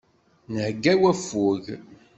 [0.53, 1.65] Nhegga i waffug.